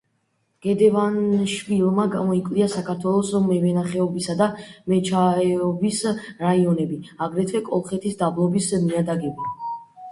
გედევანიშვილმა 0.65 2.05
გამოიკვლია 2.15 2.69
საქართველოს 2.77 3.29
მევენახეობისა 3.51 4.37
და 4.41 4.49
მეჩაიეობის 4.95 6.01
რაიონები, 6.49 7.01
აგრეთვე 7.29 7.67
კოლხეთის 7.71 8.21
დაბლობის 8.25 8.75
ნიადაგები. 8.91 9.57